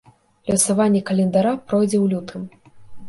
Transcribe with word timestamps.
Лёсаванне 0.51 1.01
календара 1.09 1.51
пройдзе 1.67 1.97
ў 2.03 2.05
лютым. 2.15 2.41